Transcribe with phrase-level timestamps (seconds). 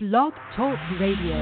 [0.00, 1.34] Blog Talk Radio.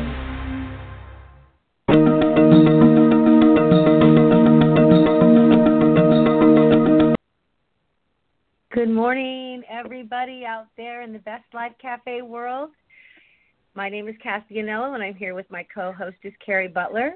[8.72, 12.70] Good morning, everybody out there in the Best Life Cafe world.
[13.74, 17.12] My name is Cathy Anello, and I'm here with my co hostess, Cari Butler.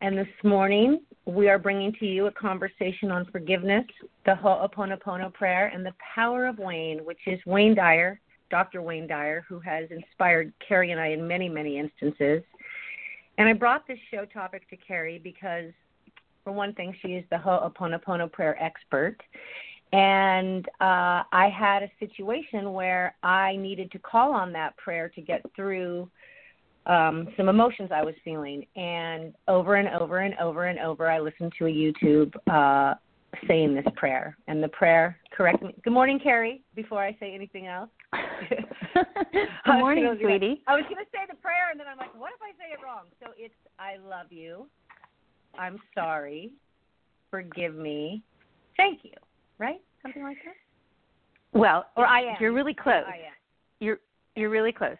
[0.00, 3.84] And this morning, we are bringing to you a conversation on forgiveness,
[4.26, 8.20] the Ho'oponopono prayer, and the power of Wayne, which is Wayne Dyer,
[8.50, 8.82] Dr.
[8.82, 12.42] Wayne Dyer, who has inspired Cari and I in many, many instances.
[13.38, 15.72] And I brought this show topic to Cari because,
[16.44, 19.16] for one thing, she is the Ho'oponopono prayer expert.
[19.92, 25.20] And uh, I had a situation where I needed to call on that prayer to
[25.20, 26.10] get through
[26.86, 28.66] um, some emotions I was feeling.
[28.76, 32.96] And over and over and over and over, I listened to a YouTube uh,
[33.46, 34.36] saying this prayer.
[34.46, 35.74] And the prayer, correct me.
[35.84, 37.90] Good morning, Cari, before I say anything else.
[38.12, 40.62] Good morning, I sweetie.
[40.66, 42.72] I was going to say the prayer, and then I'm like, what if I say
[42.72, 43.04] it wrong?
[43.20, 44.66] So it's I love you.
[45.58, 46.52] I'm sorry.
[47.30, 48.22] Forgive me.
[48.76, 49.12] Thank you
[49.58, 49.80] right?
[50.02, 51.58] Something like that.
[51.58, 52.36] Well, or I am.
[52.40, 53.04] You're really close.
[53.06, 53.32] I am.
[53.80, 53.98] You're
[54.36, 54.96] you're really close.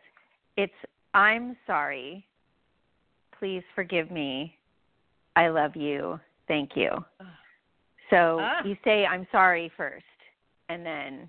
[0.57, 0.73] It's
[1.15, 2.27] I'm sorry.
[3.39, 4.57] Please forgive me.
[5.37, 6.19] I love you.
[6.49, 6.91] Thank you.
[8.11, 8.63] So Ah.
[8.65, 10.05] you say I'm sorry first
[10.69, 11.29] and then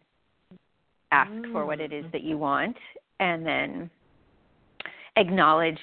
[1.12, 2.12] ask for what it is Mm.
[2.12, 2.78] that you want
[3.20, 3.90] and then
[5.16, 5.80] acknowledge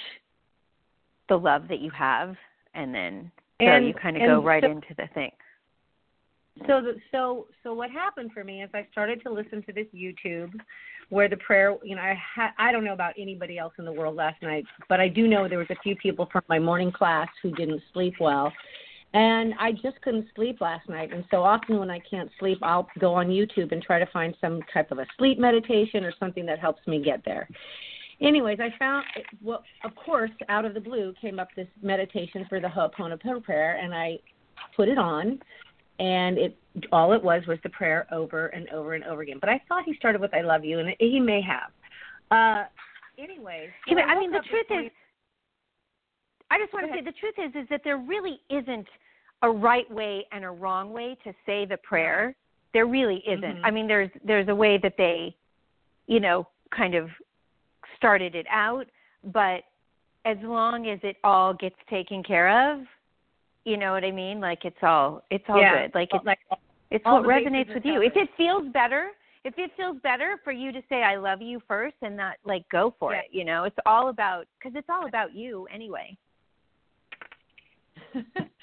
[1.29, 2.37] the love that you have
[2.75, 3.31] and then
[3.61, 5.33] so you kind of go right so- into the thing.
[6.67, 9.87] So the, so so what happened for me is I started to listen to this
[9.95, 10.59] YouTube
[11.11, 13.93] where the prayer, you know, I ha- I don't know about anybody else in the
[13.93, 16.91] world last night, but I do know there was a few people from my morning
[16.91, 18.53] class who didn't sleep well.
[19.17, 21.11] And I just couldn't sleep last night.
[21.11, 24.37] And so often when I can't sleep, I'll go on YouTube and try to find
[24.43, 27.49] some type of a sleep meditation or something that helps me get there.
[28.21, 29.07] Anyways, I found,
[29.43, 33.79] well, of course, out of the blue came up this meditation for the Ho'oponopono prayer,
[33.83, 34.19] and I
[34.77, 35.41] put it on
[35.99, 36.59] and it
[36.93, 39.39] all it was was the prayer over and over and over again.
[39.41, 41.71] But I thought he started with "I love you," and he may have.
[42.31, 42.65] Uh,
[43.19, 44.91] anyways, when I mean, the truth is,
[46.51, 48.87] I just want to say the truth is, is that there really isn't
[49.43, 52.35] a right way and a wrong way to say the prayer.
[52.73, 53.59] There really isn't.
[53.59, 53.61] Mhm.
[53.65, 55.37] I mean, there's there's a way that they,
[56.07, 57.11] you know, kind of
[57.97, 58.87] started it out,
[59.25, 59.65] but
[60.25, 62.87] as long as it all gets taken care of,
[63.65, 64.41] you know what I mean?
[64.41, 65.95] Like it's all it's all yeah, good.
[65.95, 66.39] Like it's like
[66.91, 68.03] it's all what resonates with you.
[68.03, 69.11] If it feels better,
[69.45, 72.69] if it feels better for you to say I love you first and not like
[72.69, 73.21] go for Yeah.
[73.21, 76.17] it, you know, it's all about cuz it's all about you anyway.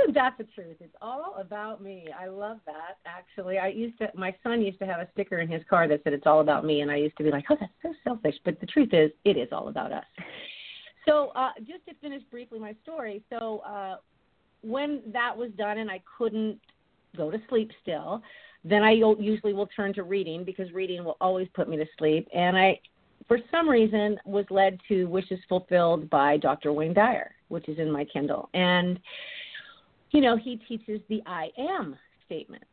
[0.04, 0.76] Isn't that the truth?
[0.80, 2.08] It's all about me.
[2.18, 2.98] I love that.
[3.06, 4.10] Actually, I used to.
[4.14, 6.64] My son used to have a sticker in his car that said "It's all about
[6.64, 9.10] me," and I used to be like, "Oh, that's so selfish." But the truth is,
[9.24, 10.04] it is all about us.
[11.06, 13.96] So, uh, just to finish briefly my story, so uh,
[14.62, 16.58] when that was done and I couldn't
[17.16, 18.22] go to sleep still,
[18.64, 22.28] then I usually will turn to reading because reading will always put me to sleep.
[22.34, 22.78] And I,
[23.26, 26.72] for some reason, was led to Wishes Fulfilled by Dr.
[26.72, 28.50] Wayne Dyer, which is in my Kindle.
[28.54, 28.98] And,
[30.10, 32.66] you know, he teaches the I am statements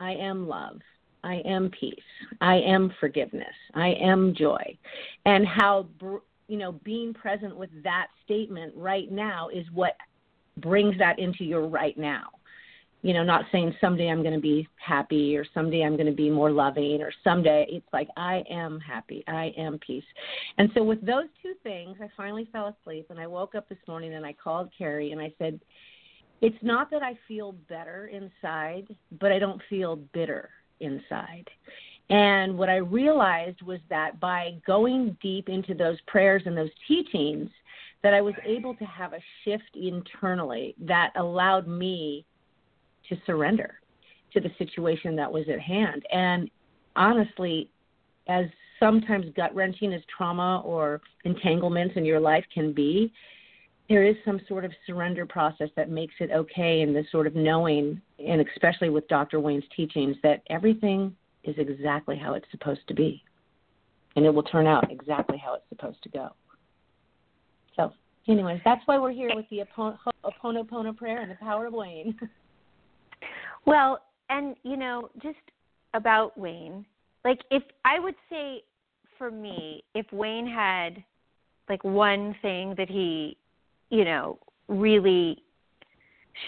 [0.00, 0.80] I am love.
[1.22, 1.94] I am peace.
[2.40, 3.54] I am forgiveness.
[3.74, 4.76] I am joy.
[5.24, 5.86] And how,
[6.48, 9.96] you know, being present with that statement right now is what
[10.58, 12.28] brings that into your right now
[13.04, 16.12] you know, not saying someday I'm going to be happy or someday I'm going to
[16.12, 20.04] be more loving or someday it's like I am happy, I am peace.
[20.56, 23.78] And so with those two things, I finally fell asleep and I woke up this
[23.86, 25.60] morning and I called Cari and I said,
[26.40, 28.86] it's not that I feel better inside,
[29.20, 30.50] but I don't feel bitter
[30.80, 31.48] inside.
[32.10, 37.48] And what I realized was that by going deep into those prayers and those teachings,
[38.02, 42.26] that I was able to have a shift internally that allowed me
[43.08, 43.80] to surrender
[44.34, 46.04] to the situation that was at hand.
[46.12, 46.50] And
[46.96, 47.70] honestly,
[48.28, 48.44] as
[48.78, 53.10] sometimes gut wrenching as trauma or entanglements in your life can be,
[53.88, 57.34] there is some sort of surrender process that makes it okay and the sort of
[57.34, 59.40] knowing, and especially with Dr.
[59.40, 63.22] Wayne's teachings, that everything is exactly how it's supposed to be.
[64.16, 66.30] And it will turn out exactly how it's supposed to go.
[67.76, 67.92] So,
[68.28, 72.18] anyways, that's why we're here with the Apono Oponopono prayer and the power of Wayne.
[73.66, 75.38] Well, and you know, just
[75.94, 76.84] about Wayne,
[77.24, 78.62] like if I would say
[79.18, 81.02] for me, if Wayne had
[81.68, 83.36] like one thing that he,
[83.90, 84.38] you know,
[84.68, 85.42] really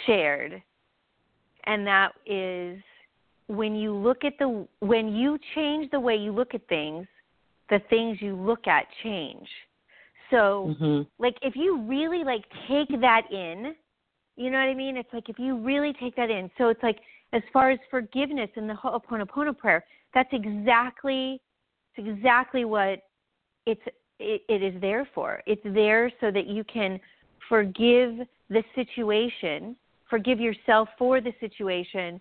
[0.06, 0.62] shared
[1.64, 2.80] and that is
[3.48, 7.06] when you look at the when you change the way you look at things
[7.68, 9.48] the things you look at change.
[10.30, 13.74] So, hmm like if you really like take that in,
[14.36, 14.98] you know what I mean?
[14.98, 16.50] It's like if you really take that in.
[16.58, 16.98] So it's like
[17.32, 19.82] as far as forgiveness in the Ho'oponopono prayer,
[20.12, 21.40] that's exactly
[21.96, 23.00] it's exactly what
[23.64, 23.80] it's
[24.18, 25.42] it, it is there for.
[25.46, 27.00] It's there so that you can
[27.48, 29.76] forgive the situation,
[30.08, 32.20] forgive yourself for the situation,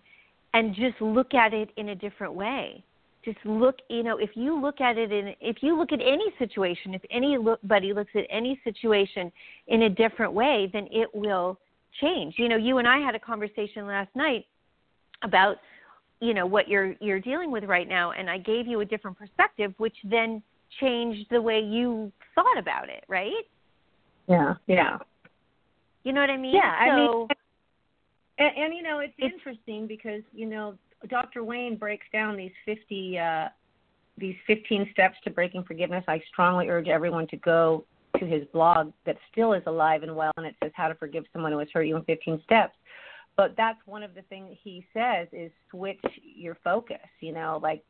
[0.54, 2.82] and just look at it in a different way.
[3.24, 6.32] Just look, you know, if you look at it in, if you look at any
[6.38, 9.32] situation, if anybody looks at any situation
[9.66, 11.58] in a different way, then it will
[12.00, 12.34] change.
[12.38, 14.46] You know, you and I had a conversation last night
[15.22, 15.56] about,
[16.20, 19.18] you know, what you're you're dealing with right now, and I gave you a different
[19.18, 20.40] perspective, which then
[20.80, 23.44] changed the way you thought about it, right?
[24.28, 24.98] Yeah, yeah.
[26.06, 26.54] You know what I mean?
[26.54, 27.26] Yeah, I mean,
[28.38, 30.76] and, and you know, it's, It's- interesting because you know,
[31.08, 31.42] Dr.
[31.42, 33.48] Wayne breaks down these fifty, uh,
[34.16, 36.04] these fifteen steps to breaking forgiveness.
[36.06, 37.84] I strongly urge everyone to go
[38.20, 41.24] to his blog that still is alive and well, and it says how to forgive
[41.32, 42.76] someone who has hurt you in fifteen steps.
[43.36, 47.08] But that's one of the things he says is switch your focus.
[47.18, 47.82] You know, like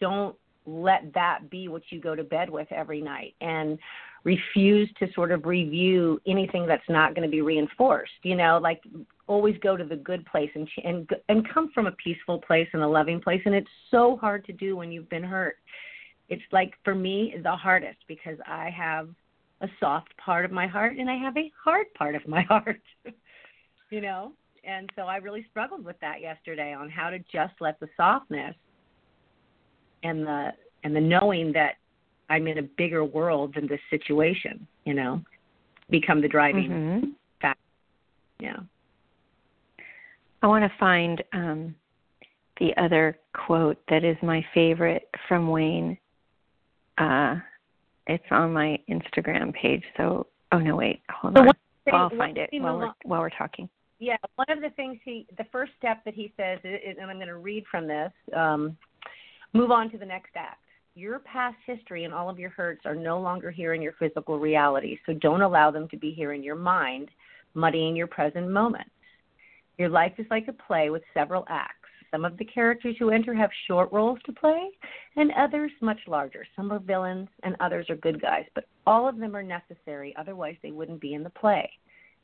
[0.00, 0.36] don't
[0.66, 3.76] let that be what you go to bed with every night, and
[4.26, 8.10] refuse to sort of review anything that's not going to be reinforced.
[8.24, 8.82] You know, like
[9.28, 12.82] always go to the good place and and and come from a peaceful place and
[12.82, 13.40] a loving place.
[13.46, 15.58] And it's so hard to do when you've been hurt.
[16.28, 19.08] It's like for me the hardest because I have
[19.60, 22.82] a soft part of my heart and I have a hard part of my heart.
[23.90, 24.32] you know,
[24.64, 28.56] and so I really struggled with that yesterday on how to just let the softness
[30.02, 30.50] and the
[30.82, 31.76] and the knowing that
[32.28, 35.20] I'm in a bigger world than this situation, you know,
[35.90, 37.52] become the driving mhm.
[38.40, 38.56] yeah.
[40.42, 41.74] I want to find um,
[42.60, 45.96] the other quote that is my favorite from Wayne.
[46.98, 47.36] Uh,
[48.06, 49.82] it's on my Instagram page.
[49.96, 51.52] So, oh no, wait, hold So on.
[51.84, 53.68] thing- I'll find it while we're while we're talking.
[53.98, 57.16] Yeah, one of the things he, the first step that he says, is, and I'm
[57.16, 58.76] going to read from this um,
[59.54, 60.65] move on to the next act.
[60.96, 64.38] Your past history and all of your hurts are no longer here in your physical
[64.38, 67.10] reality, so don't allow them to be here in your mind,
[67.52, 68.88] muddying your present moment.
[69.76, 71.74] Your life is like a play with several acts.
[72.10, 74.70] Some of the characters who enter have short roles to play,
[75.16, 76.46] and others much larger.
[76.56, 80.56] Some are villains, and others are good guys, but all of them are necessary, otherwise,
[80.62, 81.70] they wouldn't be in the play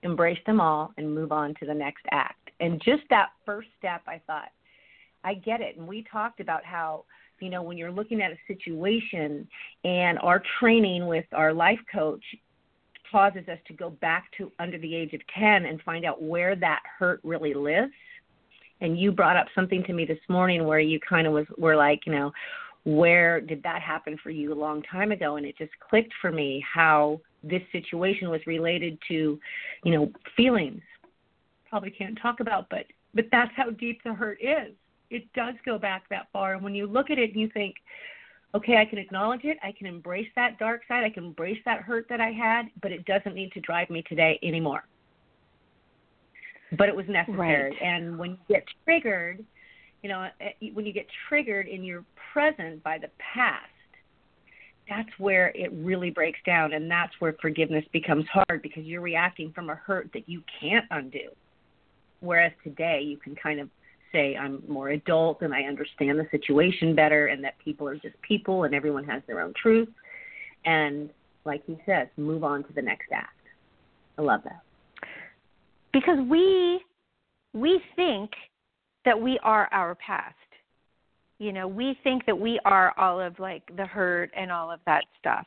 [0.03, 2.51] embrace them all and move on to the next act.
[2.61, 4.49] And just that first step, I thought,
[5.25, 5.77] I get it.
[5.77, 7.05] And we talked about how,
[7.43, 9.49] you know, when you're looking at a situation
[9.85, 12.23] and our training with our life coach
[13.11, 16.55] causes us to go back to under the age of 10 and find out where
[16.55, 17.93] that hurt really lives.
[18.81, 21.77] And you brought up something to me this morning where you kind of was, were
[21.77, 22.33] like, you know,
[22.85, 25.37] where did that happen for you a long time ago?
[25.37, 29.39] And it just clicked for me how this situation was related to,
[29.85, 30.83] you know, feelings.
[31.69, 34.75] Probably can't talk about, but but that's how deep the hurt is.
[35.13, 36.55] It does go back that far.
[36.55, 37.77] And when you look at it, and you think,
[38.55, 39.59] okay, I can acknowledge it.
[39.63, 41.05] I can embrace that dark side.
[41.05, 44.03] I can embrace that hurt that I had, but it doesn't need to drive me
[44.09, 44.85] today anymore.
[46.77, 47.71] But it was necessary.
[47.71, 47.83] Right.
[47.83, 49.45] And when you get triggered,
[50.03, 53.69] you know, eh, when you get triggered in your present by the past,
[54.89, 59.53] that's where it really breaks down and that's where forgiveness becomes hard because you're reacting
[59.53, 61.31] from a hurt that you can't undo
[62.23, 63.69] whereas today you can kind of
[64.13, 68.21] say i'm more adult and i understand the situation better and that people are just
[68.23, 69.89] people and everyone has their own truth.
[70.65, 71.11] And
[71.45, 73.37] like he says move on to the next act.
[74.19, 74.63] I love that.
[75.93, 76.81] Because we
[77.53, 78.31] we think
[79.05, 80.37] that we are our past.
[81.39, 84.81] You know we think that we are all of like the hurt and all of
[84.87, 85.47] that stuff.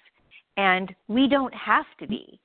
[0.58, 2.40] And we don't have to be.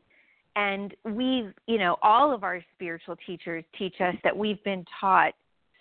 [0.57, 5.33] And we you know all of our spiritual teachers teach us that we've been taught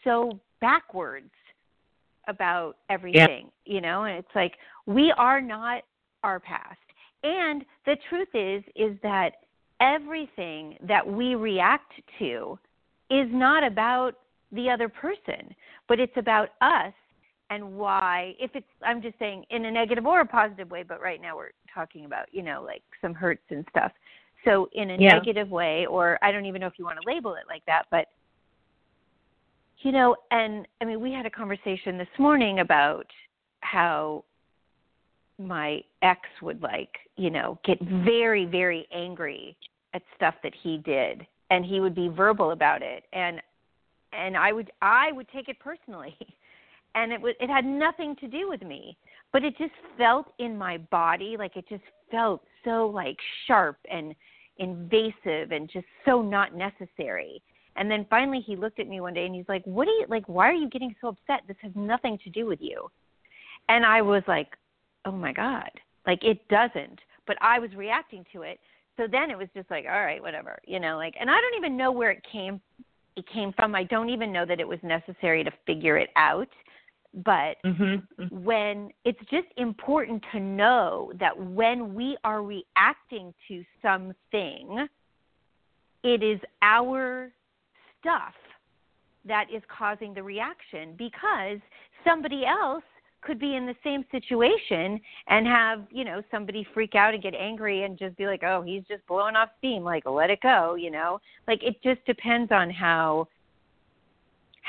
[0.03, 1.31] so backwards
[2.27, 4.53] about everything you know and it's like
[4.85, 5.83] we are not
[6.23, 6.77] our past.
[7.23, 9.31] And the truth is is that
[9.81, 12.59] everything that we react to
[13.09, 14.13] is not about
[14.51, 15.53] the other person
[15.87, 16.93] but it's about us
[17.49, 21.01] and why if it's i'm just saying in a negative or a positive way but
[21.01, 23.91] right now we're talking about you know like some hurts and stuff.
[24.45, 25.15] So in a Yeah.
[25.15, 27.85] negative way or i don't even know if you want to label it like that
[27.91, 28.07] but
[29.81, 33.05] you know and i mean we had a conversation this morning about
[33.61, 34.23] how
[35.37, 39.55] my ex would like you know get very very angry
[39.93, 43.41] at stuff that he did and he would be verbal about it and
[44.13, 46.17] and i would i would take it personally
[46.95, 48.97] and it was it had nothing to do with me
[49.31, 53.17] but it just felt in my body like it just felt so like
[53.47, 54.15] sharp and
[54.59, 57.41] invasive and just so not necessary.
[57.79, 60.05] And then finally he looked at me one day and he's like, "What are you
[60.07, 61.41] like why are you getting so upset?
[61.47, 62.91] This has nothing to do with you."
[63.69, 64.55] And I was like,
[65.05, 65.71] "Oh my god."
[66.05, 68.59] Like it doesn't, but I was reacting to it.
[68.97, 71.57] So then it was just like, "All right, whatever." You know, like and I don't
[71.57, 72.61] even know where it came
[73.15, 73.73] it came from.
[73.73, 76.49] I don't even know that it was necessary to figure it out
[77.13, 78.25] but mm-hmm.
[78.43, 84.87] when it's just important to know that when we are reacting to something,
[86.03, 87.31] it is our
[87.99, 88.33] stuff
[89.25, 91.59] that is causing the reaction because
[92.03, 92.83] somebody else
[93.21, 97.33] could be in the same situation and have you know somebody freak out and get
[97.35, 100.75] angry and just be like oh he's just blowing off steam like let it go
[100.75, 103.27] you know like it just depends on how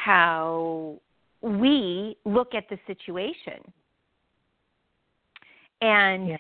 [0.05, 0.99] how
[1.43, 3.61] we look at the situation.
[5.83, 6.37] And yeah.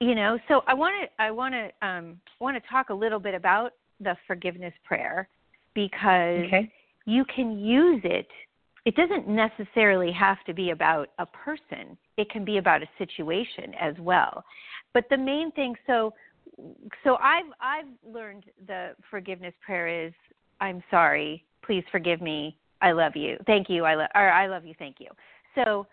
[0.00, 3.18] you know, so I want to I want to um want to talk a little
[3.18, 5.28] bit about the forgiveness prayer
[5.88, 6.72] because okay.
[7.06, 8.28] you can use it
[8.86, 13.72] it doesn't necessarily have to be about a person it can be about a situation
[13.80, 14.44] as well
[14.94, 16.12] but the main thing so
[17.04, 20.12] so i've i've learned the forgiveness prayer is
[20.60, 23.36] i'm sorry please forgive me I love you.
[23.46, 23.84] Thank you.
[23.84, 24.74] I love or I love you.
[24.78, 25.08] Thank you.
[25.54, 25.86] So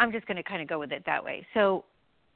[0.00, 1.46] I'm just going to kind of go with it that way.
[1.54, 1.84] So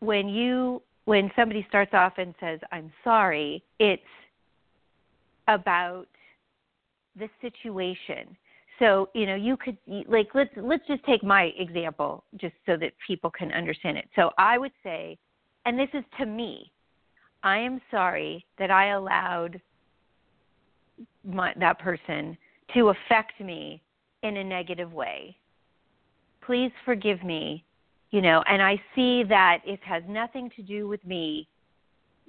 [0.01, 4.03] when you when somebody starts off and says I'm sorry, it's
[5.49, 6.07] about
[7.17, 8.37] the situation.
[8.79, 9.77] So, you know, you could
[10.09, 14.09] like let's let's just take my example just so that people can understand it.
[14.17, 15.19] So, I would say
[15.67, 16.73] and this is to me.
[17.43, 19.61] I am sorry that I allowed
[21.25, 22.37] my, that person
[22.75, 23.83] to affect me
[24.23, 25.37] in a negative way.
[26.45, 27.65] Please forgive me,
[28.11, 31.49] you know, and I see that it has nothing to do with me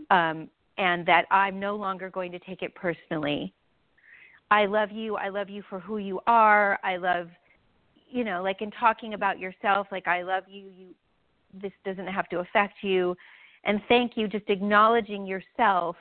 [0.10, 3.54] um, and that I'm no longer going to take it personally.
[4.51, 5.15] I love you.
[5.15, 6.77] I love you for who you are.
[6.84, 7.29] I love,
[8.10, 10.70] you know, like in talking about yourself, like I love you.
[10.77, 10.88] You,
[11.60, 13.15] this doesn't have to affect you.
[13.63, 15.96] And thank you, just acknowledging yourself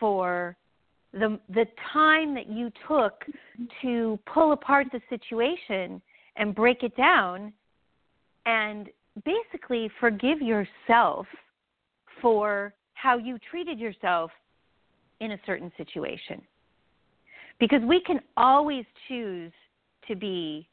[0.00, 0.56] for
[1.12, 3.24] the the time that you took
[3.82, 6.00] to pull apart the situation
[6.36, 7.52] and break it down
[8.46, 8.88] and
[9.24, 11.26] basically forgive yourself
[12.22, 14.30] for how you treated yourself
[15.20, 16.42] in a certain situation.
[17.58, 19.52] Because we can always choose
[20.08, 20.68] to be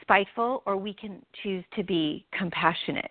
[0.00, 3.10] spiteful or we can choose to be compassionate.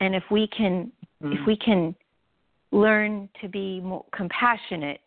[0.00, 0.92] And if we can
[1.22, 1.32] mm.
[1.32, 1.94] if we can
[2.70, 5.00] learn to be more compassionate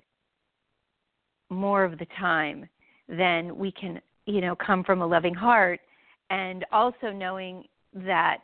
[1.52, 2.68] more of the time,
[3.08, 5.82] then we can, you know, come from a loving heart
[6.30, 8.42] and also knowing that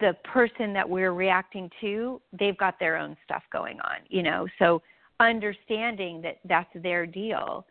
[0.00, 4.46] the person that we're reacting to, they've got their own stuff going on, you know.
[4.58, 4.80] So
[5.20, 7.66] understanding that that's their deal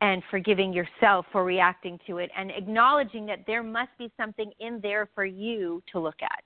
[0.00, 4.78] and forgiving yourself for reacting to it and acknowledging that there must be something in
[4.82, 6.42] there for you to look at.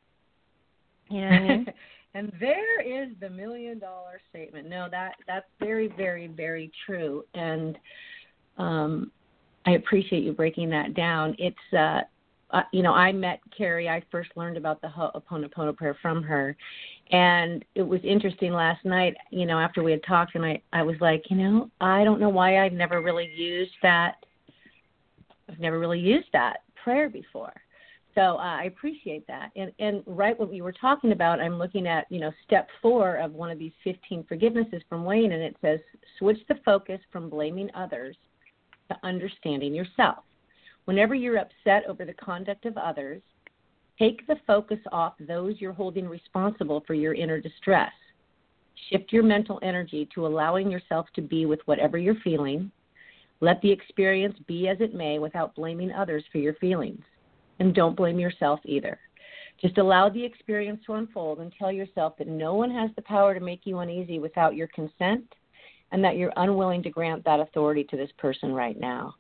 [1.09, 1.67] You know what I mean?
[2.13, 4.69] And there is the million dollar statement.
[4.69, 7.23] No, that that's very, very, very true.
[7.35, 7.79] And
[8.59, 9.13] um,
[9.65, 11.37] I appreciate you breaking that down.
[11.39, 12.01] It's uh,
[12.51, 13.89] uh, you know, I met Cari.
[13.89, 16.57] I first learned about the Ho'oponopono prayer from her,
[17.11, 19.15] and it was interesting last night.
[19.31, 22.21] You know, after we had talked, and I, I was like, you know, I don't
[22.21, 24.25] know why I've never really used that.
[25.49, 27.53] I've never really used that prayer before.
[28.15, 29.51] So uh, I appreciate that.
[29.57, 33.17] And, and right what you were talking about, I'm looking at, you know, step four
[33.17, 35.79] of one of these 15 forgivenesses from Wayne, and it says
[36.19, 38.17] switch the focus from blaming others
[38.89, 40.19] to understanding yourself.
[40.87, 43.23] Whenever you're upset over the conduct of others,
[44.01, 47.93] take the focus off those you're holding responsible for your inner distress.
[48.89, 52.73] Shift your mental energy to allowing yourself to be with whatever you're feeling.
[53.41, 57.03] Let the experience be as it may without blaming others for your feelings.
[57.59, 58.99] And don't blame yourself either.
[59.61, 63.35] Just allow the experience to unfold and tell yourself that no one has the power
[63.35, 65.25] to make you uneasy without your consent
[65.93, 69.15] and that you're unwilling to grant that authority to this person right now.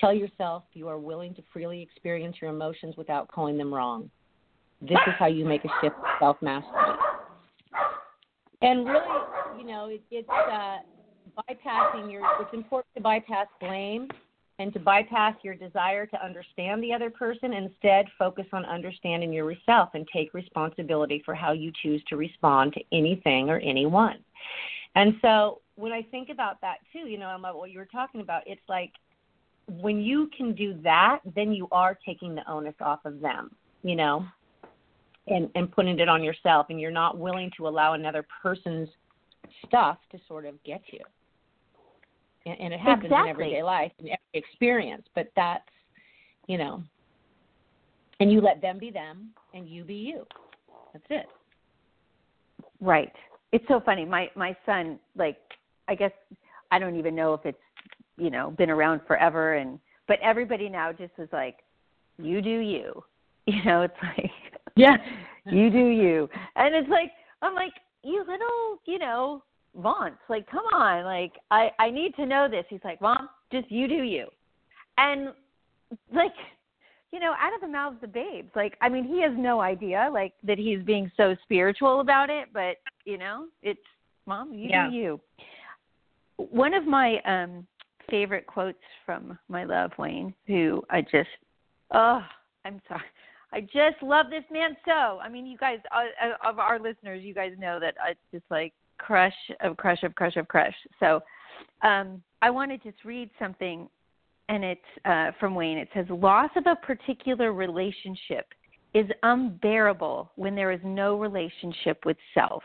[0.00, 4.10] Tell yourself you are willing to freely experience your emotions without calling them wrong.
[4.80, 6.94] This is how you make a shift to self mastery.
[8.60, 10.78] And really, you know, it, it's uh,
[11.38, 12.22] bypassing your.
[12.40, 14.08] It's important to bypass blame
[14.58, 19.90] and to bypass your desire to understand the other person, instead focus on understanding yourself
[19.94, 24.18] and take responsibility for how you choose to respond to anything or anyone.
[24.94, 28.20] And so when I think about that too, you know, about what you were talking
[28.20, 28.92] about, it's like
[29.66, 33.50] when you can do that, then you are taking the onus off of them,
[33.82, 34.24] you know,
[35.26, 38.88] and and putting it on yourself, and you're not willing to allow another person's
[39.66, 41.00] stuff to sort of get you.
[42.46, 43.30] And, and it happens exactly.
[43.30, 45.62] in everyday life and every experience, but that's,
[46.46, 46.82] you know,
[48.20, 50.26] and you let them be them and you be you.
[50.92, 51.26] That's it.
[52.80, 53.12] Right.
[53.52, 54.04] It's so funny.
[54.04, 55.38] My my son, like,
[55.88, 56.12] I guess
[56.70, 57.58] I don't even know if it's
[58.16, 59.78] you know been around forever, and
[60.08, 61.56] but everybody now just is like,
[62.18, 63.02] you do you.
[63.46, 64.30] You know, it's like,
[64.74, 64.96] yeah,
[65.44, 67.10] you do you, and it's like
[67.42, 69.42] I'm like you little, you know,
[69.76, 70.16] vaunts.
[70.30, 72.64] Like, come on, like I I need to know this.
[72.70, 74.28] He's like, mom, just you do you,
[74.96, 75.34] and
[76.10, 76.32] like
[77.14, 78.50] you know, out of the mouths of babes.
[78.56, 82.48] Like, I mean, he has no idea, like, that he's being so spiritual about it,
[82.52, 83.78] but, you know, it's,
[84.26, 84.90] Mom, you yeah.
[84.90, 85.20] do you.
[86.36, 87.66] One of my um
[88.10, 91.28] favorite quotes from my love, Wayne, who I just,
[91.92, 92.20] oh,
[92.64, 93.02] I'm sorry.
[93.52, 95.20] I just love this man so.
[95.20, 98.72] I mean, you guys, uh, of our listeners, you guys know that it's just like
[98.98, 100.74] crush of crush of crush of crush.
[100.98, 101.20] So,
[101.82, 103.88] um, I want to just read something
[104.48, 105.78] and it's uh, from Wayne.
[105.78, 108.46] It says, Loss of a particular relationship
[108.92, 112.62] is unbearable when there is no relationship with self.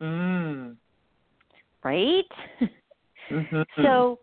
[0.00, 0.76] Mm.
[1.84, 2.24] Right?
[3.32, 3.82] Mm-hmm.
[3.82, 4.18] So,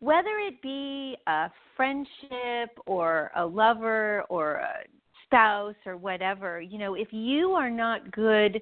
[0.00, 4.84] whether it be a friendship or a lover or a
[5.24, 8.60] spouse or whatever, you know, if you are not good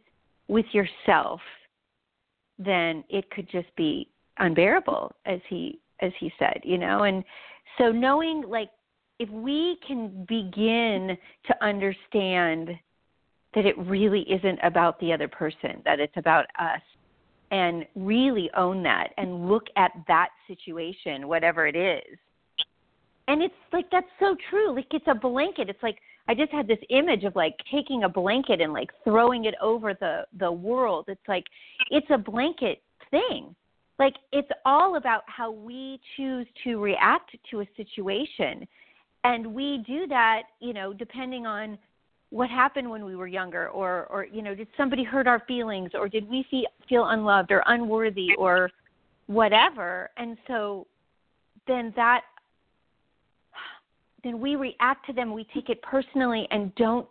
[0.48, 1.40] with yourself,
[2.58, 4.08] then it could just be
[4.38, 7.24] unbearable, as he as he said, you know, and
[7.78, 8.70] so knowing like
[9.18, 12.70] if we can begin to understand
[13.54, 16.80] that it really isn't about the other person, that it's about us,
[17.52, 22.18] and really own that and look at that situation, whatever it is.
[23.28, 24.74] And it's like that's so true.
[24.74, 25.68] Like it's a blanket.
[25.68, 29.44] It's like I just had this image of like taking a blanket and like throwing
[29.44, 31.04] it over the the world.
[31.06, 31.44] It's like
[31.90, 33.54] it's a blanket thing
[34.02, 38.66] like it's all about how we choose to react to a situation
[39.22, 41.78] and we do that you know depending on
[42.32, 45.90] what happened when we were younger or or you know did somebody hurt our feelings
[45.92, 48.70] or did we feel feel unloved or unworthy or
[49.26, 50.08] whatever?
[50.16, 50.86] And so
[51.68, 52.22] then that
[54.24, 55.34] then we react to them.
[55.34, 57.06] We take it personally and don't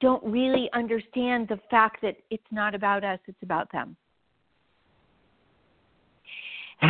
[0.00, 3.94] don't really understand the fact that it's not about us it's about them.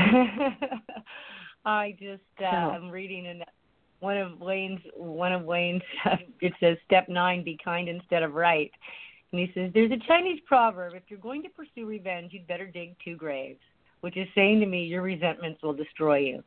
[1.65, 3.43] I just uh, I'm reading in
[4.03, 5.83] one of Wayne's one of Wayne's
[6.41, 8.71] it says step 9 be kind instead of right.
[9.31, 12.67] And he says there's a Chinese proverb if you're going to pursue revenge you'd better
[12.67, 13.61] dig two graves,
[14.01, 16.43] which is saying to me your resentments will destroy you.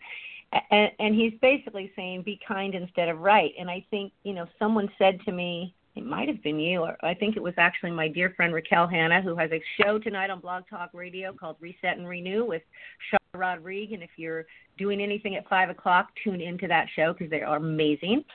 [0.70, 3.54] And and he's basically saying be kind instead of right.
[3.58, 6.98] And I think, you know, someone said to me it might have been you, or
[7.04, 10.30] I think it was actually my dear friend Raquel Hanna, who has a show tonight
[10.30, 12.64] on Blog Talk Radio called Reset and Renew with
[13.10, 13.94] Shara Rodriguez.
[13.94, 14.46] And if you're
[14.78, 18.26] doing anything at five o'clock, tune into that show because they are amazing.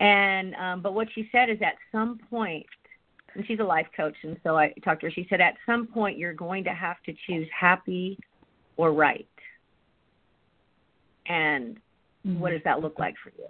[0.00, 2.66] And um, but what she said is at some point,
[3.34, 5.12] and she's a life coach, and so I talked to her.
[5.12, 8.18] She said at some point you're going to have to choose happy
[8.76, 9.26] or right.
[11.26, 11.76] And
[12.26, 12.38] mm-hmm.
[12.38, 13.46] what does that look like for you?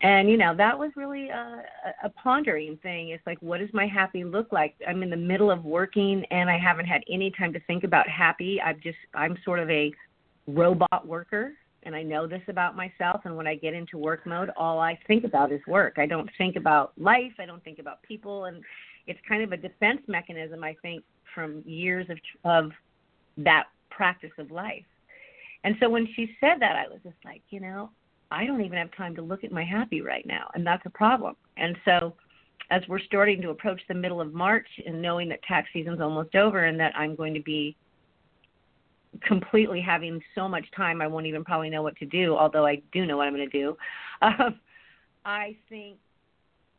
[0.00, 1.62] And you know that was really a,
[2.04, 3.08] a pondering thing.
[3.08, 4.74] It's like what does my happy look like?
[4.86, 8.08] I'm in the middle of working and i haven't had any time to think about
[8.08, 8.60] happy.
[8.64, 9.92] I've just i'm sort of a
[10.46, 13.22] robot worker and i know this about myself.
[13.24, 15.94] And when i get into work mode all i think about is work.
[15.98, 17.32] I don't think about life.
[17.40, 18.44] I don't think about people.
[18.44, 18.62] And
[19.08, 21.02] it's kind of a defense mechanism i think
[21.34, 22.70] from years of of
[23.36, 24.84] that practice of life.
[25.64, 27.90] And so when she said that i was just like you know
[28.30, 30.90] I don't even have time to look at my happy right now, and that's a
[30.90, 31.36] problem.
[31.56, 32.14] And so,
[32.70, 36.34] as we're starting to approach the middle of March and knowing that tax season's almost
[36.34, 37.76] over and that I'm going to be
[39.26, 42.82] completely having so much time I won't even probably know what to do, although I
[42.92, 43.76] do know what I'm going to do.
[44.20, 44.58] Um,
[45.24, 45.96] I think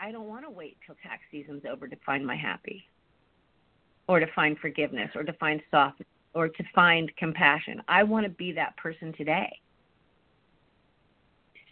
[0.02, 2.84] I don't want to wait till tax season's over to find my happy
[4.08, 7.82] or to find forgiveness or to find softness or to find compassion.
[7.88, 9.58] I want to be that person today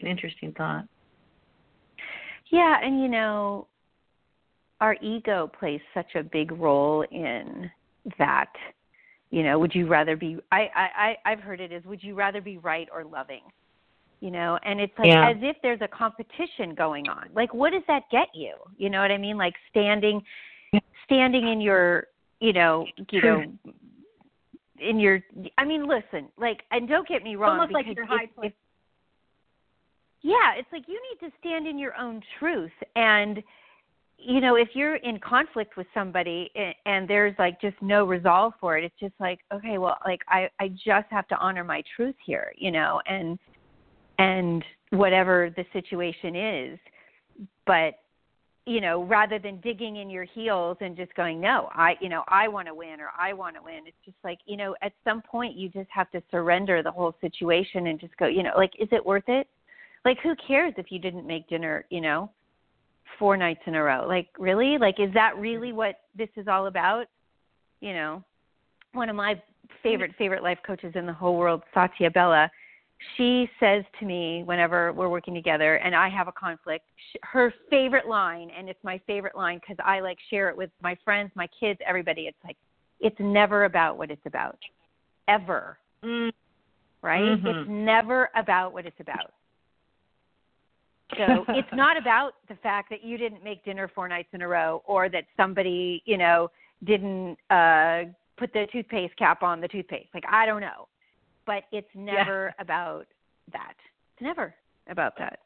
[0.02, 0.86] an interesting thought.
[2.52, 3.68] Yeah, and you know,
[4.80, 7.70] our ego plays such a big role in
[8.18, 8.52] that.
[9.30, 10.38] You know, would you rather be?
[10.52, 11.84] I I I've heard it is.
[11.86, 13.42] Would you rather be right or loving?
[14.20, 15.30] You know, and it's like yeah.
[15.30, 17.30] as if there's a competition going on.
[17.36, 18.56] Like, what does that get you?
[18.78, 19.38] You know what I mean?
[19.38, 20.24] Like standing,
[21.06, 22.08] standing in your,
[22.40, 23.44] you know, you know,
[24.80, 25.22] in your
[25.58, 28.54] I mean, listen, like and don't get me wrong Almost like your high if- place.
[30.22, 33.42] Yeah, it's like you need to stand in your own truth and
[34.20, 36.52] you know, if you're in conflict with somebody
[36.86, 40.50] and there's like just no resolve for it, it's just like, okay, well, like I
[40.60, 43.38] I just have to honor my truth here, you know, and
[44.18, 46.80] and whatever the situation is.
[47.68, 48.00] But
[48.66, 52.24] you know, rather than digging in your heels and just going, no, I, you know,
[52.28, 53.84] I want to win or I want to win.
[53.86, 57.16] It's just like, you know, at some point you just have to surrender the whole
[57.22, 59.48] situation and just go, you know, like, is it worth it?
[60.08, 62.32] Like, who cares if you didn't make dinner, you know,
[63.20, 64.08] four nights in a row?
[64.08, 64.78] Like, really?
[64.78, 67.08] Like, is that really what this is all about?
[67.82, 68.24] You know,
[68.94, 69.36] one of my
[69.84, 72.50] favorite, favorite life coaches in the whole world, Satya Bella,
[73.18, 77.54] she says to me whenever we're working together and I have a conflict, sh- her
[77.70, 81.32] favorite line, and it's my favorite line because I like share it with my friends,
[81.36, 82.28] my kids, everybody.
[82.28, 82.56] It's like,
[83.02, 84.58] it's never about what it's about,
[85.28, 86.32] ever, Mm,
[87.02, 87.44] right?
[87.44, 87.46] Mhm.
[87.46, 89.34] It's never about what it's about.
[91.16, 94.48] So it's not about the fact that you didn't make dinner four nights in a
[94.48, 96.50] row or that somebody, you know,
[96.84, 98.04] didn't uh
[98.38, 100.10] put the toothpaste cap on the toothpaste.
[100.14, 100.88] Like I don't know.
[101.46, 103.08] But it's never about
[103.54, 103.74] that.
[104.14, 104.54] It's never
[104.90, 105.40] about that.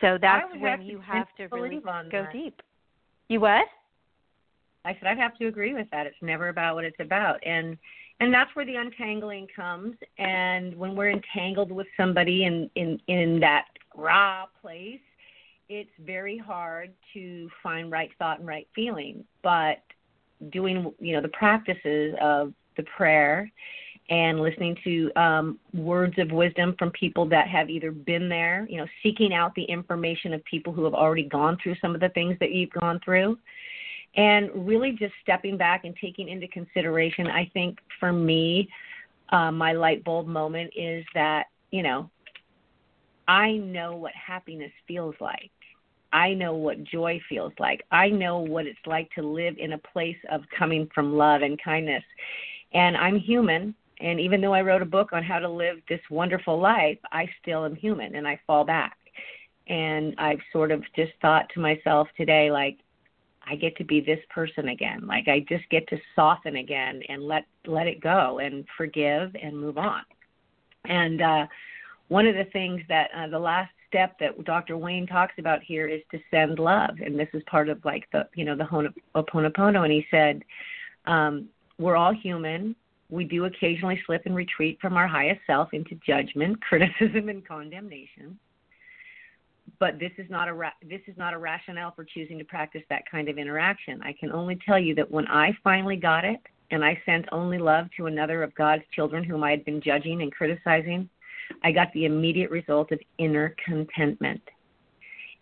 [0.00, 2.32] So that's when you have to really go that.
[2.32, 2.62] deep.
[3.28, 3.66] You what?
[4.84, 6.06] I said I'd have to agree with that.
[6.06, 7.76] It's never about what it's about, and
[8.22, 9.96] and that's where the untangling comes.
[10.18, 15.00] And when we're entangled with somebody in in in that raw place,
[15.68, 19.24] it's very hard to find right thought and right feeling.
[19.42, 19.82] But
[20.50, 23.50] doing you know the practices of the prayer
[24.08, 28.76] and listening to um, words of wisdom from people that have either been there, you
[28.76, 32.08] know, seeking out the information of people who have already gone through some of the
[32.10, 33.36] things that you've gone through,
[34.14, 37.26] and really just stepping back and taking into consideration.
[37.28, 38.68] I think for me,
[39.30, 42.10] uh, my light bulb moment is that, you know,
[43.26, 45.50] I know what happiness feels like.
[46.12, 47.84] I know what joy feels like.
[47.90, 51.62] I know what it's like to live in a place of coming from love and
[51.62, 52.04] kindness.
[52.74, 53.74] And I'm human.
[54.00, 57.28] And even though I wrote a book on how to live this wonderful life, I
[57.40, 58.98] still am human and I fall back.
[59.68, 62.78] And I've sort of just thought to myself today, like,
[63.48, 65.06] I get to be this person again.
[65.06, 69.58] Like I just get to soften again and let let it go and forgive and
[69.58, 70.02] move on.
[70.84, 71.46] And uh
[72.08, 74.76] one of the things that uh, the last step that Dr.
[74.76, 78.28] Wayne talks about here is to send love, and this is part of like the
[78.34, 79.82] you know the Ho'oponopono.
[79.84, 80.42] And he said,
[81.06, 82.76] um, "We're all human.
[83.08, 88.38] We do occasionally slip and retreat from our highest self into judgment, criticism, and condemnation.
[89.78, 92.82] But this is not a ra- this is not a rationale for choosing to practice
[92.88, 94.00] that kind of interaction.
[94.02, 97.58] I can only tell you that when I finally got it, and I sent only
[97.58, 101.08] love to another of God's children whom I had been judging and criticizing."
[101.62, 104.40] I got the immediate result of inner contentment.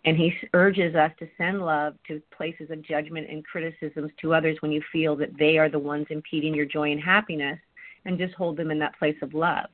[0.03, 4.57] And he urges us to send love to places of judgment and criticisms to others
[4.61, 7.59] when you feel that they are the ones impeding your joy and happiness,
[8.05, 9.69] and just hold them in that place of love.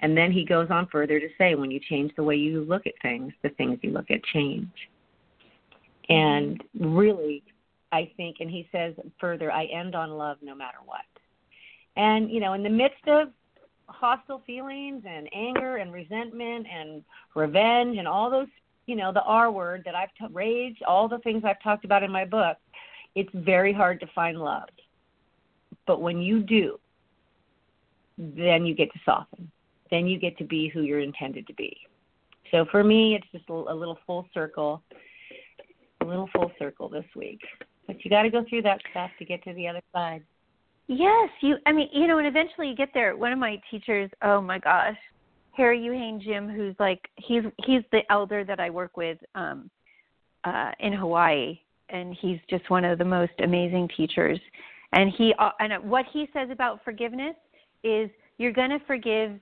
[0.00, 2.86] And then he goes on further to say, when you change the way you look
[2.86, 4.68] at things, the things you look at change.
[6.08, 7.42] And really,
[7.92, 11.00] I think, and he says further, I end on love no matter what.
[11.96, 13.28] And, you know, in the midst of
[13.86, 17.02] hostile feelings and anger and resentment and
[17.34, 18.48] revenge and all those
[18.86, 22.02] you know the r word that i've t- rage all the things i've talked about
[22.02, 22.56] in my book
[23.14, 24.68] it's very hard to find love
[25.86, 26.78] but when you do
[28.18, 29.50] then you get to soften
[29.94, 31.76] then you get to be who you're intended to be
[32.50, 34.82] so for me it's just a, little full circle
[36.00, 37.40] a little full circle this week
[37.86, 40.22] but you got to go through that stuff to get to the other side
[40.86, 41.56] Yes, you.
[41.66, 43.16] I mean, you know, and eventually you get there.
[43.16, 44.96] One of my teachers, oh my gosh,
[45.52, 49.70] Harry Uhane Jim, who's like he's he's the elder that I work with um
[50.44, 54.38] uh in Hawaii, and he's just one of the most amazing teachers.
[54.92, 57.34] And he uh, and what he says about forgiveness
[57.82, 59.38] is you're going to forgive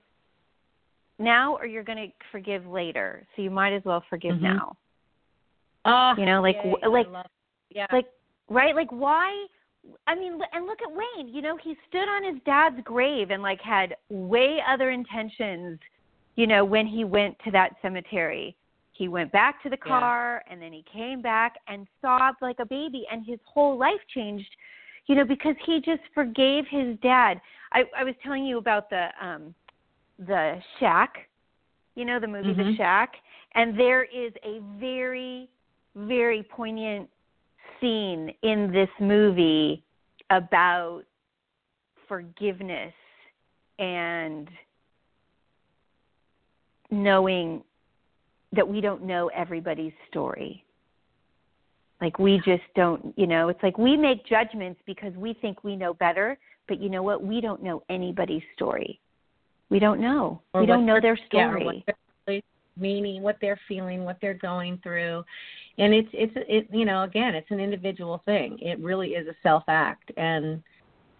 [1.19, 3.25] now or you're going to forgive later.
[3.35, 4.41] So you might as well forgive Mhm.
[4.41, 4.77] now.
[5.85, 7.25] oh You know, like yay, w- I like love-
[7.69, 8.07] yeah like
[8.49, 9.45] right like why
[10.07, 13.41] i mean and look at wayne you know he stood on his dad's grave and
[13.41, 15.79] like had way other intentions
[16.35, 18.55] you know when he went to that cemetery
[18.91, 19.99] he went back to the Yeah.
[19.99, 24.01] car and then he came back and sobbed like a baby and his whole life
[24.13, 24.55] changed
[25.07, 29.09] you know because he just forgave his dad i i was telling you about the
[29.21, 29.53] um
[30.19, 31.27] the shack
[31.95, 32.77] you know the movie the Mhm.
[32.77, 33.15] shack
[33.55, 35.49] and there is a very
[35.95, 37.09] very poignant
[37.79, 39.83] scene in this movie
[40.29, 41.03] about
[42.07, 42.93] forgiveness
[43.79, 44.49] and
[46.91, 47.63] knowing
[48.51, 50.63] that we don't know everybody's story.
[52.01, 55.75] Like we just don't, you know, it's like we make judgments because we think we
[55.75, 57.23] know better, but you know what?
[57.23, 58.99] We don't know anybody's story.
[59.69, 60.41] We don't know.
[60.53, 61.83] Or we don't know their Yeah, story.
[62.27, 62.43] really
[62.75, 65.23] meaning, what they're feeling, what they're going through,
[65.77, 68.57] and it's it's it you know again it's an individual thing.
[68.61, 70.61] It really is a self act, and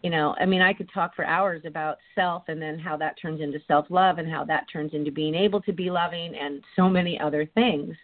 [0.01, 3.15] you know I mean I could talk for hours about self and then how that
[3.21, 6.63] turns into self love and how that turns into being able to be loving and
[6.75, 7.95] so many other things.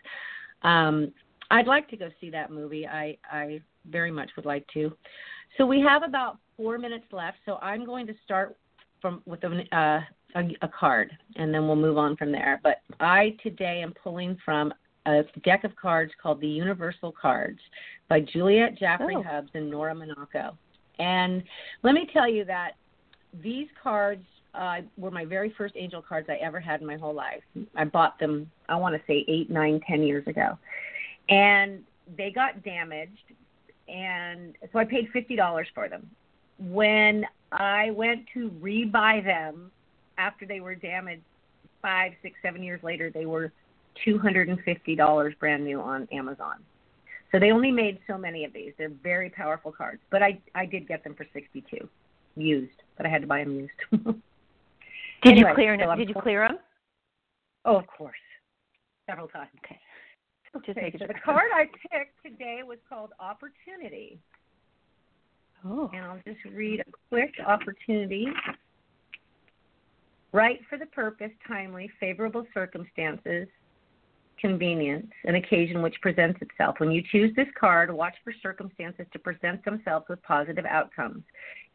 [0.63, 1.12] Um,
[1.52, 2.88] I'd like to go see that movie.
[2.88, 4.91] I I very much would like to.
[5.58, 7.38] So we have about four minutes left.
[7.45, 8.56] So I'm going to start
[9.02, 10.02] from with a, uh,
[10.35, 12.59] a, a card, and then we'll move on from there.
[12.63, 14.73] But I today am pulling from
[15.05, 17.59] a deck of cards called the Universal Cards
[18.07, 19.23] by Juliet Jaffrey Oh.
[19.23, 20.57] Hubbs and Nora Monaco.
[20.99, 21.43] And
[21.83, 22.71] let me tell you that
[23.41, 27.13] these cards uh, were my very first angel cards I ever had in my whole
[27.13, 27.43] life.
[27.75, 30.57] I bought them, I want to say eight, nine, ten years ago,
[31.29, 31.79] and
[32.17, 33.11] they got damaged,
[33.87, 36.09] and so I paid fifty dollars for them.
[36.59, 39.71] When I went to rebuy them
[40.19, 41.23] after they were damaged
[41.82, 43.51] five, six, seven years later, they were
[44.05, 46.58] two hundred and fifty dollars brand new on Amazon.
[47.32, 48.73] So they only made so many of these.
[48.77, 51.88] They're very powerful cards, but I I did get them for sixty two,
[52.36, 53.71] used, but I had to buy them used.
[53.91, 54.13] did
[55.23, 56.60] anyway, you clear so I'm did you clear them?
[57.65, 58.15] oh, of course,
[59.10, 59.49] several times.
[59.65, 59.79] Okay.
[60.65, 64.19] Just Okay, so the card I picked today was called Opportunity.
[65.63, 65.91] Oh.
[65.93, 68.27] And I'll just read a quick opportunity.
[70.31, 73.47] Right for the purpose, timely, favorable circumstances,
[74.39, 76.75] convenience, an occasion which presents itself.
[76.79, 81.23] When you choose this card, watch for circumstances to present themselves with positive outcomes.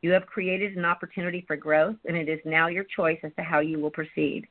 [0.03, 3.43] You have created an opportunity for growth, and it is now your choice as to
[3.43, 4.47] how you will proceed.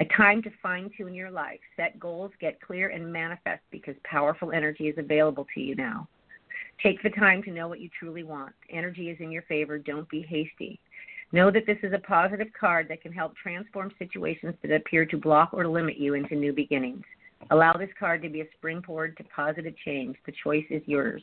[0.00, 4.50] A time to fine tune your life, set goals, get clear, and manifest because powerful
[4.50, 6.08] energy is available to you now.
[6.82, 8.52] Take the time to know what you truly want.
[8.70, 9.78] Energy is in your favor.
[9.78, 10.80] Don't be hasty.
[11.34, 15.16] Know that this is a positive card that can help transform situations that appear to
[15.16, 17.02] block or limit you into new beginnings.
[17.50, 20.16] Allow this card to be a springboard to positive change.
[20.26, 21.22] The choice is yours.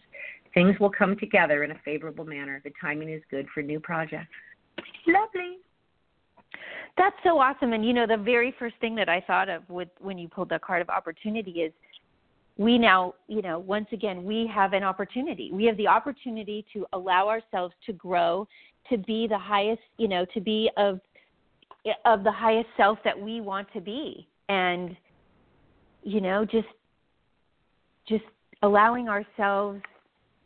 [0.54, 2.60] Things will come together in a favorable manner.
[2.62, 4.36] The timing is good for new projects.
[5.08, 5.60] Lovely.
[6.98, 7.72] That's so awesome.
[7.72, 10.50] And you know, the very first thing that I thought of with when you pulled
[10.50, 11.72] the card of opportunity is
[12.58, 15.52] we now, you know, once again, we have an opportunity.
[15.54, 18.46] We have the opportunity to allow ourselves to grow,
[18.90, 21.00] to be the highest, you know, to be of
[22.06, 24.28] of the highest self that we want to be.
[24.50, 24.96] And
[26.04, 26.68] you know, just
[28.08, 28.24] just
[28.64, 29.82] allowing ourselves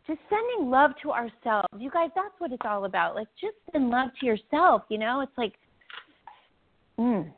[0.07, 1.67] just sending love to ourselves.
[1.79, 3.15] You guys, that's what it's all about.
[3.15, 5.21] Like just send love to yourself, you know?
[5.21, 5.53] It's like
[6.99, 7.31] Mm.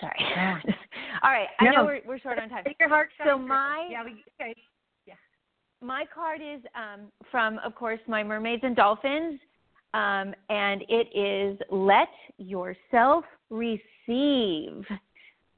[0.00, 0.16] Sorry.
[0.20, 0.60] Yeah.
[1.22, 1.48] All right.
[1.58, 2.64] I know we're we're short on time.
[2.78, 3.10] Your heart.
[3.24, 4.54] So my- yeah, we, okay.
[5.80, 9.40] My card is um, from, of course, my mermaids and dolphins,
[9.94, 14.84] um, and it is let yourself receive.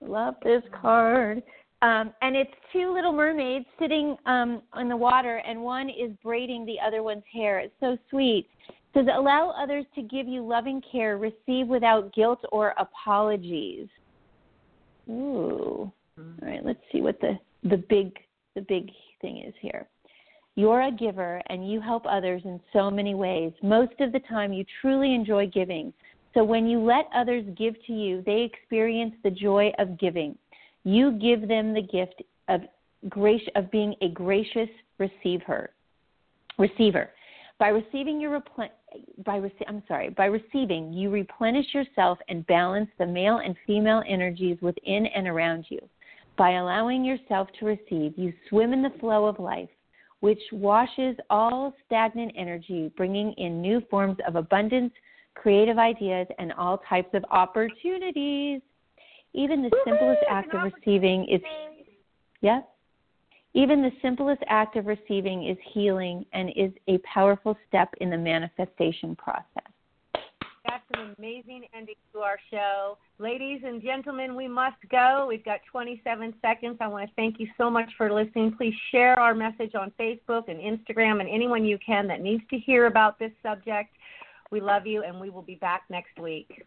[0.01, 1.43] Love this card.
[1.83, 6.65] Um, and it's two little mermaids sitting um, in the water, and one is braiding
[6.65, 7.59] the other one's hair.
[7.59, 8.49] It's so sweet.
[8.69, 11.19] It says, allow others to give you loving care.
[11.19, 13.89] Receive without guilt or apologies.
[15.11, 15.93] Ooh.
[16.17, 18.17] All right, let's see what the the big
[18.55, 19.89] the big thing is here.
[20.57, 23.53] You're a giver and you help others in so many ways.
[23.63, 25.93] Most of the time you truly enjoy giving.
[26.33, 30.37] So when you let others give to you, they experience the joy of giving.
[30.85, 32.63] You give them the gift of
[33.09, 35.71] grace of being a gracious receiver.
[36.59, 37.11] Receiver.
[37.59, 38.71] By receiving your replen-
[39.25, 44.03] by rece- I'm sorry, by receiving, you replenish yourself and balance the male and female
[44.09, 45.81] energies within and around you.
[46.37, 49.69] By allowing yourself to receive, you swim in the flow of life,
[50.25, 54.91] which washes all stagnant energy, bringing in new forms of abundance,
[55.35, 58.63] creative ideas, and all types of opportunities.
[59.35, 61.43] Even the simplest act of receiving is
[62.41, 62.63] yeah.
[63.53, 68.17] Even the simplest act of receiving is healing and is a powerful step in the
[68.17, 69.74] manifestation process.
[70.65, 72.97] That's an amazing ending to our show.
[73.19, 75.27] Ladies and gentlemen, we must go.
[75.29, 76.79] We've got 27 seconds.
[76.81, 78.55] I want to thank you so much for listening.
[78.57, 82.59] Please share our message on Facebook and Instagram and anyone you can that needs to
[82.59, 83.91] hear about this subject.
[84.51, 86.65] We love you, and we will be back next week.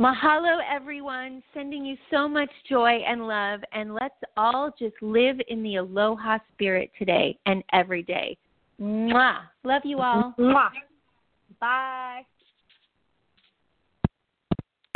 [0.00, 1.42] Mahalo, everyone.
[1.54, 3.60] Sending you so much joy and love.
[3.72, 8.36] And let's all just live in the aloha spirit today and every day.
[8.80, 9.38] Mwah.
[9.64, 10.34] Love you all.
[10.38, 10.68] Mwah.
[11.60, 12.26] Bye.